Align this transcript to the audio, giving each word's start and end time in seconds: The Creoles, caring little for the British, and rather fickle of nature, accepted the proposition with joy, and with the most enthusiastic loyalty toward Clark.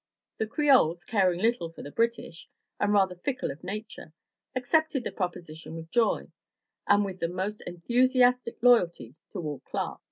The 0.39 0.47
Creoles, 0.47 1.05
caring 1.05 1.39
little 1.41 1.69
for 1.71 1.83
the 1.83 1.91
British, 1.91 2.49
and 2.79 2.91
rather 2.91 3.13
fickle 3.17 3.51
of 3.51 3.63
nature, 3.63 4.13
accepted 4.55 5.03
the 5.03 5.11
proposition 5.11 5.75
with 5.75 5.91
joy, 5.91 6.31
and 6.87 7.05
with 7.05 7.19
the 7.19 7.27
most 7.29 7.61
enthusiastic 7.67 8.63
loyalty 8.63 9.13
toward 9.31 9.63
Clark. 9.63 9.99